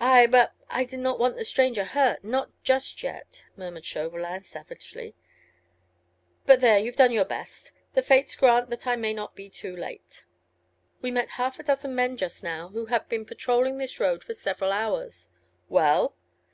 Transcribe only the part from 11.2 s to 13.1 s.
half a dozen men just now, who have